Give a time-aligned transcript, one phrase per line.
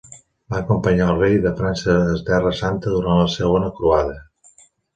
[0.53, 4.21] Va acompanyar al rei de França a Terra Santa durant la segona croada.